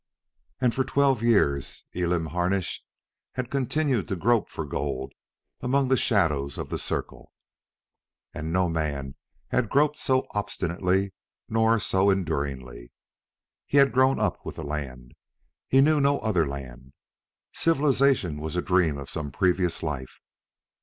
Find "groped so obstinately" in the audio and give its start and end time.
9.69-11.13